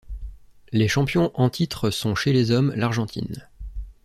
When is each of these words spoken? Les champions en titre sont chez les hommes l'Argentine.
Les 0.71 0.87
champions 0.87 1.29
en 1.35 1.51
titre 1.51 1.91
sont 1.91 2.15
chez 2.15 2.33
les 2.33 2.49
hommes 2.49 2.73
l'Argentine. 2.75 3.47